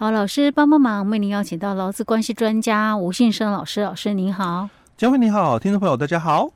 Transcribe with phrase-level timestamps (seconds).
[0.00, 3.80] 好，老师帮帮忙，为您邀请到劳资关系专家吴信生老师。
[3.80, 6.48] 老师您好，嘉惠你好，听众朋友大家好。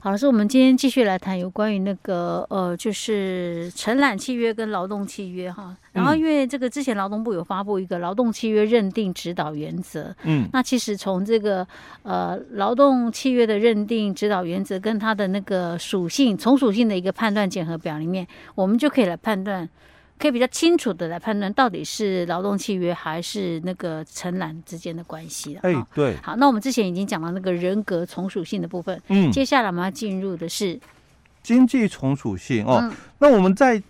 [0.00, 5.74] 好，老师，我们今天继续来谈有关于那个呃，就是承揽契约跟劳动契约哈。
[5.92, 11.66] 然后因为这个之前劳动部有发布一个劳动契约认定指导原则，嗯，那其实从这个
[12.02, 19.66] 呃劳动契约的认定指导原则跟它的那个属性从属性的一个判断检核表里面，我们就可以来判断。
[20.18, 25.60] 可以比较清楚的来判断到底是劳动契约还是那个承揽之间的关系了。
[25.62, 26.16] 哎，对。
[26.22, 30.78] 好，那我们之前已经讲到那个人格从属性的部分，嗯，接下来我们要进入的是
[31.42, 32.80] 经济从属性哦。
[32.82, 33.82] 嗯、那我们在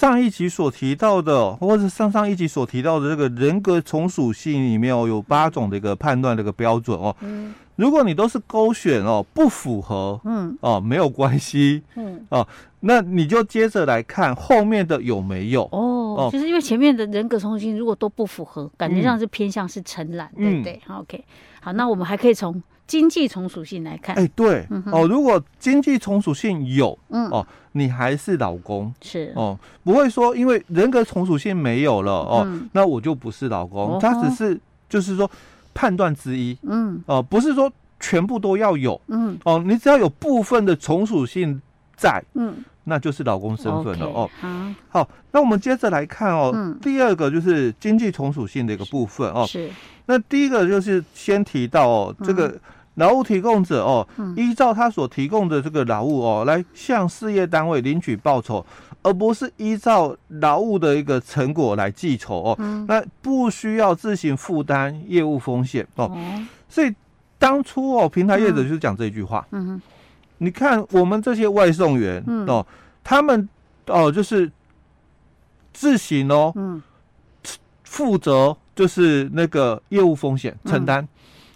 [0.00, 7.14] 上一集所提到的，或者是上上一集所提到的这个人格从属性里面哦，有八种的一个判断的一个标准哦。
[7.20, 7.52] 嗯。
[7.76, 12.48] 如果你都是勾选哦，不符合，嗯，哦，没有关系，嗯，哦，
[12.80, 20.80] 那你就接着来看后面的有没有哦，就是因为前面的人格从属性如果都不符合，感觉上是偏向是承揽，对不对？
[20.86, 21.22] 好，OK，
[21.60, 35.30] 好，那我们还可以从经济从属性来看，哎，对，哦，如果经济从属性有，嗯，哦，你还是老公，是，哦，不会说因为人格从属性没有了，哦，那我就不是老公，他只是就是说。
[35.72, 41.62] 判断之一，嗯，哦、呃，不是说全部都要有，嗯，哦、呃，你只要有部分的从属性
[41.96, 44.48] 在，嗯，那就是老公身份了，哦，好，
[44.88, 49.70] 好，那我们接着来看哦，嗯、第二个就是经济从属性的一个部分哦，是，
[50.06, 52.58] 那第一个就是先提到哦，这个
[53.00, 58.64] 劳务提供者哦，嗯、依照他所提供的这个劳务哦，来向事业单位领取报酬。
[59.02, 66.12] 而不是依照劳务的一个成果来计酬哦，嗯、那不需要自行负担业务风险哦。
[66.14, 66.94] 嗯、所以
[67.38, 69.46] 当初哦，平台业者就是讲这句话。
[69.52, 69.82] 嗯哼，
[70.36, 72.66] 你看我们这些外送员、嗯、哦，
[73.02, 73.48] 他们
[73.86, 74.52] 哦就是
[75.72, 76.82] 自行哦，嗯，
[77.84, 81.08] 负责就是那个业务风险承担。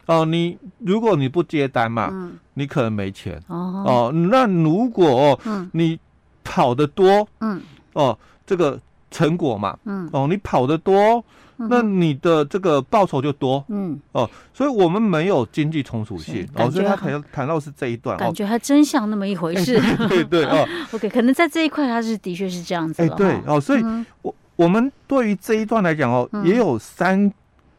[0.06, 3.40] 嗯、哦，你如果你不接单嘛，嗯、你可能没钱。
[3.48, 5.98] 哦，哦，那如果、哦嗯、你
[6.42, 7.60] 跑得多，嗯，
[7.94, 8.16] 哦，
[8.46, 8.78] 这个
[9.10, 11.24] 成果嘛，嗯，哦，你跑得多，
[11.56, 23.84] 那你的这个报酬就多，嗯，哦，所以我们没有经济从属性，哦，所以他谈谈到是这一段，感觉还真像那么一回事， 对对哦， OK，可能在这一块他是的确是这样子，哎，对哦，所以
[24.22, 27.32] 我我们对于这一段来讲哦，也有三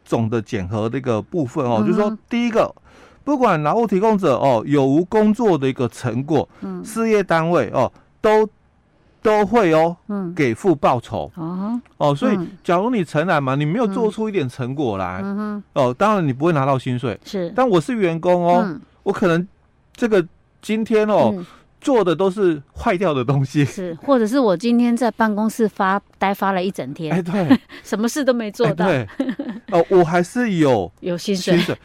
[0.05, 2.73] 种的检核的一个部分哦，就是说第一个，
[3.25, 7.91] 不管劳务提供者哦有无工作的一个成果，嗯，事业单位哦。
[8.21, 8.49] 都
[9.21, 11.31] 都会哦，嗯，给付报酬。
[11.35, 19.47] 哦，哦，所以假如你承揽嘛，你没有做出一点成果来，嗯，哦，当然你不会拿到薪水，是，但我是员工哦，我可能
[19.95, 20.25] 这个
[20.59, 21.31] 今天哦
[21.85, 29.07] 做的都是坏掉的东西，是，或者是我今天在办公室发呆发了一整天，哎，对， 什么事都没做到，对，
[29.69, 31.77] 哦，我还是有 有薪水，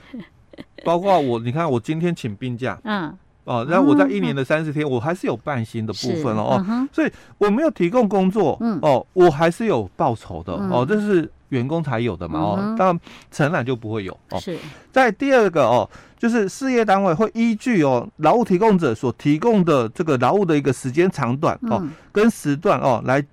[0.82, 3.14] 包括我，你看我今天请病假，嗯。
[3.44, 13.00] 哦，然后我在一年的三十天，我还是有半薪的部分了，哦，所以我没有提供工作，哦，我还是有报酬的，哦，这是员工才有的嘛，哦，当然
[13.30, 14.56] 承揽就不会有，哦，是。
[14.92, 23.24] 在第二个哦，就是事业单位会依据哦劳务提供者所提供的这个劳务的一个时间长短哦，跟时段哦来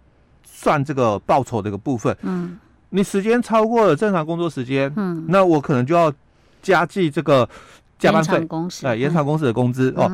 [0.43, 2.57] 算这个报酬的一个部分，嗯，
[2.89, 6.11] 你时间超过了正常工作时间，嗯，那我可能就要
[6.63, 7.47] 加计这个。
[7.97, 8.47] 加班费，
[8.83, 10.11] 哎，延长工时的工资哦，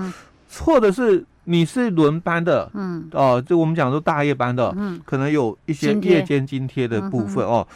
[0.59, 7.67] 或者是你是轮班的，嗯，哦，就我们讲说大夜班的，嗯，可能有一些夜间津贴的部分哦，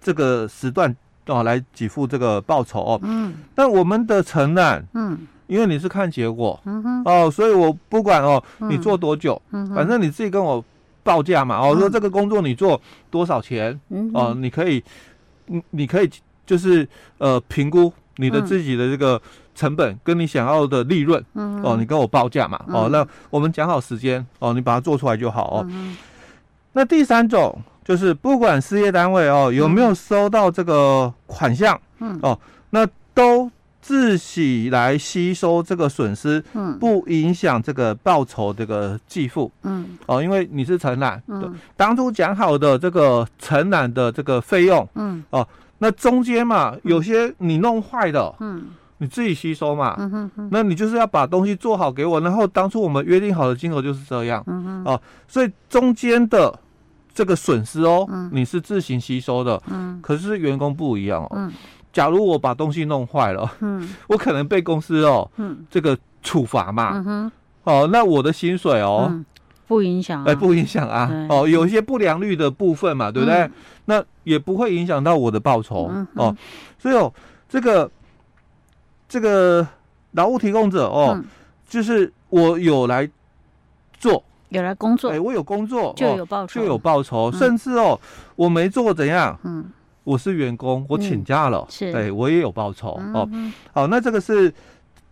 [0.00, 0.94] 这个时段
[1.26, 10.64] 哦来给付这个报酬哦，嗯，但我们的承揽，嗯，因为你是看结果，嗯哼，哦，所以我不管哦，你做多久，嗯，反正你自己跟我
[11.02, 12.80] 报价嘛，哦，说这个工作你做
[13.10, 14.82] 多少钱，嗯，哦，你可以，
[15.46, 16.08] 你你可以
[16.46, 16.88] 就是
[17.18, 19.20] 呃评估你的自己的这个。
[19.54, 25.68] 成本跟你想要的利润，嗯，哦，你跟我报价嘛，哦，那我们讲好时间，哦，你把它做出来就好哦。
[26.72, 32.38] 那第三种就是不管事业单位哦有没有收到这个款项，嗯，哦，
[32.70, 33.50] 那都
[33.82, 45.46] 自己来吸收这个损失，嗯，不影响这个报酬这个计付，嗯，哦，因为你是承揽，嗯，当初讲好的这个承揽的这个费用，嗯，哦，
[45.78, 48.64] 那中间嘛有些你弄坏的，嗯。
[49.02, 56.56] 你自己吸收嘛，嗯哼哼，那你就是要把东西做好给我，然后当初我们约定好的金额就是这样，嗯哼，哦，所以中间的
[57.12, 61.52] 这个损失哦，嗯，你是自行吸收的，嗯，可是员工不一样哦，嗯，
[61.92, 67.32] 假如我把东西弄坏了，嗯， 我可能被公司哦，嗯，这个处罚嘛，嗯哼，
[67.64, 69.12] 哦，那我的薪水哦，
[69.66, 73.50] 不影响，哎，不影响啊，哦，有一些不良率的部分嘛，对不对？
[73.86, 75.90] 那也不会影响到我的报酬。
[76.14, 76.32] 哦，
[76.78, 77.12] 所以哦，
[77.48, 77.90] 这个
[79.12, 79.66] 这个
[80.12, 81.22] 劳务提供者哦，
[81.68, 83.06] 就是我有来
[83.98, 88.00] 做，有来工作，哎，我有工作就有报酬，就有报酬，甚至哦，
[88.36, 89.66] 我没做怎样，嗯，
[90.04, 93.28] 我是员工，我请假了，是，哎，我也有报酬哦，
[93.72, 94.50] 好，那这个是。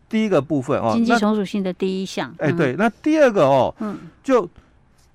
[0.09, 2.35] 第一个部分哦，经济从属性的第一项。
[2.39, 4.51] 哎，对，那第二个哦，嗯，就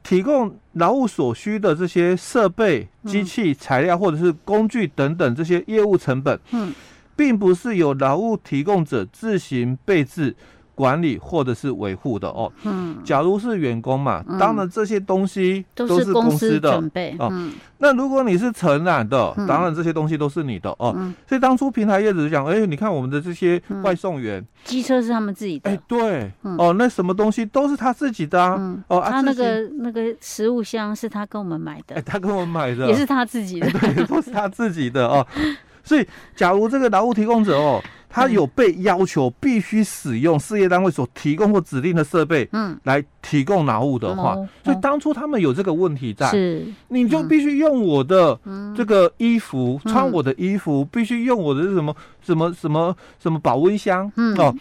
[0.03, 6.73] 提供劳务所需的这些设备、机器、材料或者是工具等等这些业务成本，嗯，
[7.15, 10.35] 并不是由劳务提供者自行备置。
[10.75, 16.73] 管理或者是维护的哦，嗯，假如是员工嘛，当然这些东西都是公司的。
[16.73, 17.15] 准备。
[17.17, 17.31] 哦。
[17.77, 20.94] 那如果你是承揽的，当然这些东西都是你的哦。
[21.25, 35.25] 所以当初平台业者就讲，哎，你看我们的这些外送员，机车是他们自己的，哎，对，哦，那什么东西都是他自己的啊，哦，他那个那个食物箱是他跟我们买的，哎，他跟我们买的，也是他自己的，对，都是他自己的哦。
[35.85, 36.05] 所以
[36.35, 37.81] 假如这个劳务提供者哦。
[38.07, 48.39] 他有被要求必须使用事业单位所提供或指定的设备，嗯，来提供劳务的话，所以当初他们有这个问题在，是，你就必须用我的
[48.73, 54.55] 这个衣服，穿我的衣服，必须用我的什么什么什么什么保温箱，嗯，哦，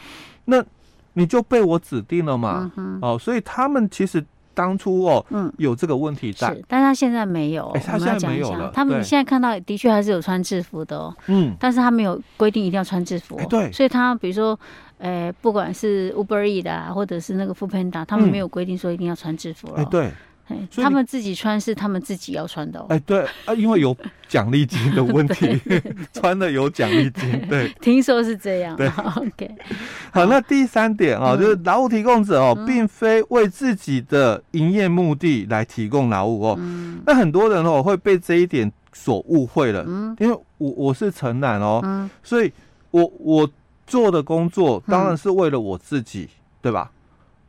[0.46, 0.60] 那
[1.12, 4.24] 你就被我指定了嘛，哦，所以他们其实。
[4.54, 7.68] 当初哦，嗯，有这个问题在，是，但他现在没有。
[7.70, 8.70] 哎，他现在没有了。
[8.72, 13.70] 他们现在看到的确还是有穿制服的哦，嗯，但是他没有规定一定要穿制服，对。
[13.72, 14.58] 所以他比如说，
[14.98, 20.10] 呃，不管是 Uber Eats 的，或者是那个 Foodpanda，他们没有规定说一定要穿制服了，哎，对。
[20.76, 22.87] 他们自己穿是他们自己要穿的哦。
[22.88, 23.96] 哎，对啊，因为有
[24.29, 25.61] 奖励金的问题，
[26.12, 27.49] 穿的有奖励金。
[27.49, 28.76] 对，听说是这样。
[28.76, 29.50] 对， OK。
[30.12, 36.58] 好，那第三点啊，就是劳务提供者哦，并非为自己的营业目的来提供劳务哦。
[37.06, 39.85] 那很多人哦会被这一点所误会了。
[39.87, 42.52] 嗯，因为我我是承揽哦，所以
[42.91, 43.50] 我我
[43.87, 46.29] 做的工作当然是为了我自己，
[46.62, 46.91] 对吧？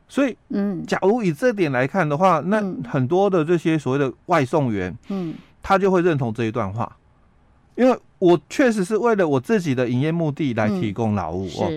[0.08, 6.96] 所以，嗯，假如以这点来看的话，那很多的这些所谓的外送员，嗯，他就会认同这一段话，
[7.74, 11.70] 因为我确实是为了我自己的营业目的来提供劳务哦。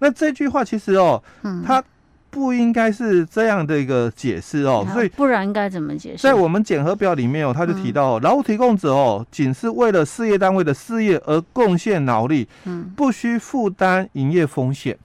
[0.00, 1.82] 那这句话其实哦，嗯，他
[2.28, 4.86] 不应该是这样的一个解释哦。
[4.92, 6.22] 所以，不然应该怎么解释？
[6.22, 14.98] 在我们检核表里面哦，他就提到哦，劳务提供者哦，仅是为了事业单位的事业而贡献劳力，嗯，不需负担营业风险。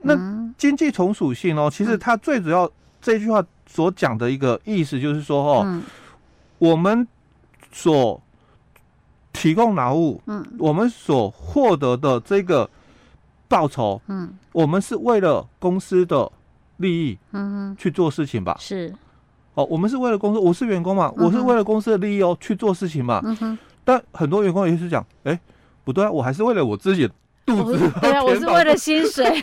[0.00, 0.16] 那
[0.56, 5.82] 经济从属性哦，其实它最主要这句话所讲的一个意思就是说哦，
[6.58, 7.06] 我们
[7.72, 8.20] 所
[9.32, 12.68] 提供劳务，嗯，我们所获得的这个
[13.48, 16.30] 报酬，嗯，我们是为了公司的
[16.76, 18.56] 利益，嗯，去做事情吧？
[18.58, 18.94] 是，
[19.54, 23.22] 哦，我们是为了公司，我是员工嘛，我是为了公司的利益哦去做事情嘛。
[23.84, 25.38] 但很多员工也是讲，哎，
[25.84, 27.08] 不对啊，我还是为了我自己。
[27.48, 29.24] 肚子对啊，我是为了薪水。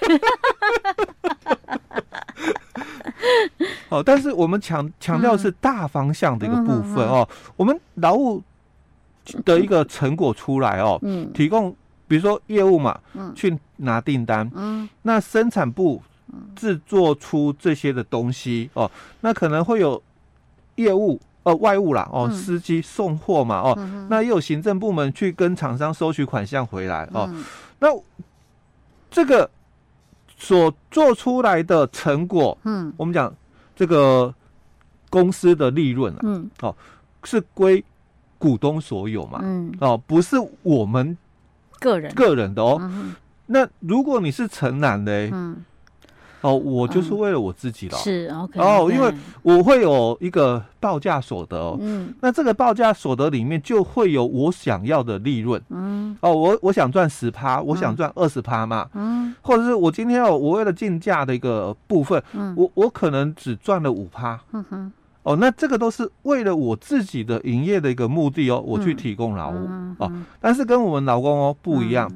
[3.90, 7.28] 哦，但是我们强强调是大方向的一个部分哦。
[7.56, 8.44] 我们劳务
[9.44, 11.76] 的一个成果出来哦，嗯，提供
[12.08, 16.04] 比如说业务嘛，嗯，去拿订单，嗯，那生产部
[16.56, 18.90] 制作出这些的东西哦，
[19.22, 20.02] 那可能会有
[20.76, 23.76] 业务呃外务啦哦，司机送货嘛哦，
[24.10, 27.28] 那也有行政部门去跟厂商收取款项回来哦。
[27.80, 27.88] 那
[29.10, 29.50] 这个
[30.38, 33.34] 所做出来的成果，嗯，我们讲
[33.76, 34.34] 这个
[35.10, 36.76] 公司的利润啊，嗯，哦，
[37.24, 37.84] 是归
[38.38, 41.18] 股东所有嘛，嗯，哦，不是我们
[41.80, 42.14] 个人。
[42.14, 42.80] 个人的哦。
[43.48, 45.64] 那如果你是承揽的，嗯。
[46.46, 48.60] 哦，我就是为了我自己了，是 OK。
[48.60, 49.12] 哦，因为
[49.42, 64.92] 我会有一个报价所得哦，嗯，那这个报价所得里面就会有我想要的利润，嗯，哦，我我想赚十趴，我想赚二十趴嘛，嗯，或者是我今天哦，我为了竞价的一个部分，嗯，我我可能只赚了五趴，嗯哼，
[65.24, 69.68] 哦，那这个都是为了我自己的营业的一个目的哦，我去提供劳务。
[69.98, 72.08] 哦，但是跟我们劳工哦不一样，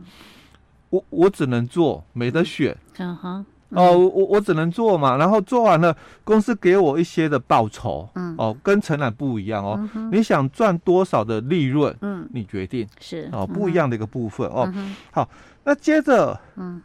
[0.91, 3.45] 我我只能做，没得选，嗯哼。
[3.71, 14.73] 哦，我我只能做嘛，然后做完了，公司给我一些的报酬，嗯，哦，跟承揽不一样哦，嗯、你想赚多少的利润，嗯，你决定是哦，不一样的一个部分哦。
[15.11, 15.29] 好，
[15.65, 16.81] 那接着，嗯，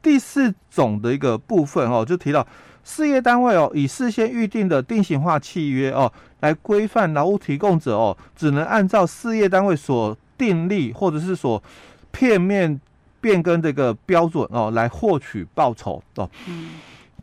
[0.00, 2.46] 第四种的一个部分哦，就提到
[2.84, 11.60] 事业单位哦，以事先预定的定型化契约哦，来规范劳务提供者哦，只能按照事业单位所订立或者是所
[12.12, 12.80] 片面。
[13.28, 16.30] 变更这个标准哦，来获取报酬哦。
[16.48, 16.70] 嗯，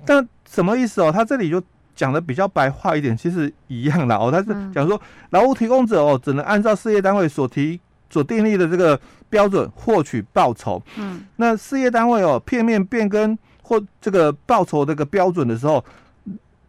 [0.05, 1.11] 但什么意思哦？
[1.11, 1.59] 他这里就
[1.95, 4.29] 讲的比较白话一点，其实一样啦哦。
[4.31, 8.99] 他是讲说，劳务提供者哦，只能按照事业单位所提所订立的这个
[9.31, 10.79] 标准获取报酬。
[10.97, 15.83] 嗯，那事业单位哦，片面变更或这个报酬这个标准的时候，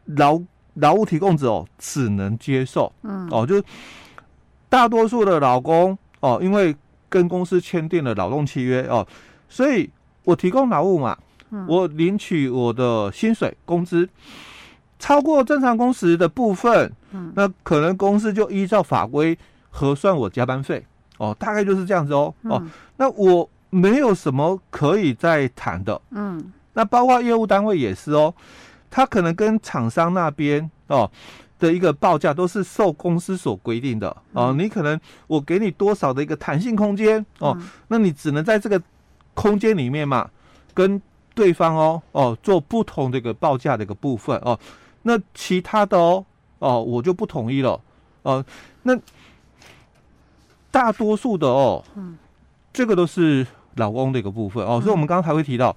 [0.07, 0.41] 劳
[0.75, 2.91] 劳务提供者哦，只能接受。
[3.03, 3.63] 嗯，哦，就
[4.71, 6.75] 大多数的劳工哦，因为
[7.17, 9.07] 跟公司签订了劳动契约哦，
[9.49, 9.89] 所以
[10.25, 11.17] 我提供劳务嘛。
[11.67, 14.07] 我领取我的薪水工资
[14.99, 19.39] 超过正常工时的部分，嗯，那可能公司就依照法规
[19.71, 20.85] 核算我加班费
[21.17, 22.63] 哦，大概就是这样子哦哦，
[22.99, 28.35] 那我没有什么可以再谈的，嗯，那包括业务单位也是哦，
[28.91, 31.11] 他可能跟厂商那边哦
[31.59, 34.17] 的一个报价都是受公司所规定的。
[34.33, 37.57] 哦，你可能我给你多少的一个弹性空间哦，
[37.89, 38.81] 那你只能在这个
[39.35, 40.31] 空间里面嘛
[40.75, 41.01] 跟。
[41.37, 44.59] 对方哦哦做不同的一个报价的一个部分哦，
[45.03, 46.25] 那其他的哦
[46.61, 47.79] 哦我就不同意了。
[48.23, 48.43] 哦，
[48.85, 48.99] 那
[50.71, 52.17] 大多数的哦，嗯，
[52.73, 55.77] 这个都是老公的一个部分哦，所以我们刚刚才会提到，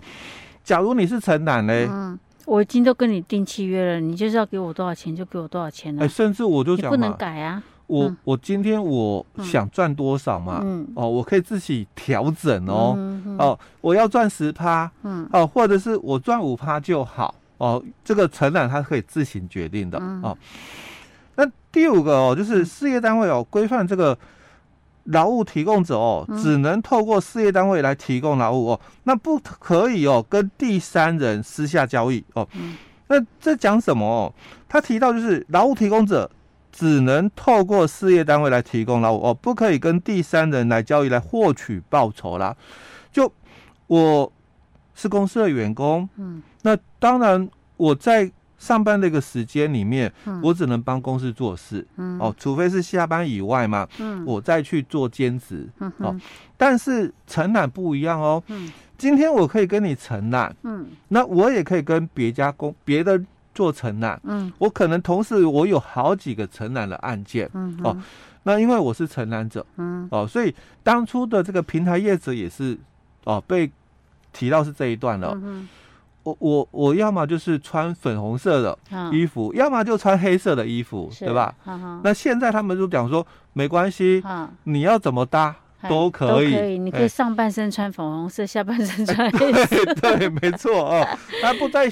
[0.64, 2.18] 假如你是承揽嘞，嗯，
[2.50, 7.62] 我已经都跟你订契约了，你就是要给我多少钱就给我多少钱了，哎，甚至我就讲不能改啊。
[7.86, 10.62] 我、嗯、我今天我想赚多少嘛？
[10.64, 12.94] 嗯，哦，我可以自己调整哦。
[12.98, 17.34] 嗯嗯、哦，我要赚十趴，嗯，哦，或者是我赚五趴就好。
[17.58, 20.00] 哦，这个承揽它可以自行决定的。
[20.02, 20.38] 嗯、哦，
[21.36, 24.18] 那第五个哦，就是事业单位哦规范这个
[25.10, 32.48] 劳务提供者哦，只能透过事业单位来提供劳务哦，那不可以哦跟第三人私下交易哦。
[32.54, 32.76] 嗯、
[33.08, 34.34] 那这讲什么哦？
[34.68, 36.30] 他提到就是劳务提供者。
[36.72, 42.56] 只能透过事业单位来提供劳务哦，不可以跟第三人来交易来获取报酬啦。
[43.12, 43.30] 就
[43.88, 44.32] 我
[44.94, 56.16] 是公司的员工，嗯，那当然我在上班的一个时间里面，嗯，我只能帮公司做事，嗯，哦，除非是下班以外嘛，嗯，我再去做兼职，嗯，哦，
[56.56, 63.20] 但是承揽不一样哦，嗯，今天我可以跟你承揽，嗯，那我也可以跟别家公别的。
[63.52, 67.98] 做承揽，嗯，我可能同时我有好几个承揽的案件，嗯，哦，
[68.44, 72.78] 那因为我是承揽者，嗯，哦，所以当初的这个平台业者也是，
[73.26, 73.70] 哦，被
[74.32, 75.70] 提到是这一段了，嗯哼，
[76.30, 78.78] 我我我要么就是穿粉红色的
[79.12, 81.54] 衣服，嗯、要么就穿黑色的衣服，对吧？
[82.04, 85.56] 那现在他们就讲说没关系，嗯、你要怎么搭？
[85.88, 89.86] 都可以，可以，你可以上半身穿粉红色，下半身 穿黑色。
[89.96, 91.08] 对，没错哦，
[91.42, 91.90] 他不再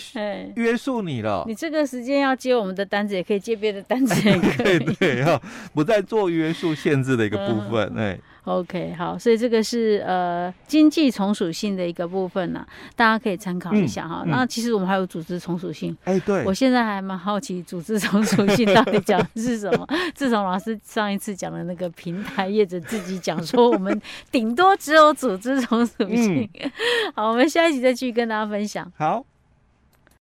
[0.57, 1.45] 约束你了。
[1.47, 4.79] 你这个时间要接我们的单子，也可以接别的单子，也 可以。
[4.79, 5.41] 对对哈，
[5.73, 8.19] 不再做约束限制的一个部分，哎。
[8.47, 14.23] OK，好，所以这个是呃经济从属性的一个部分呢，大家可以参考一下哈。
[14.25, 19.85] 那其实我们还有组织从属性，哎，对，我现在还蛮好奇组织从属性到底讲的是什么。
[20.15, 24.01] 自从老师上一次讲的那个平台业者自己讲说，我们
[24.31, 26.49] 顶多只有组织从属性。
[27.13, 28.89] 好，我们下一集再继续跟大家分享。
[28.97, 29.25] 好。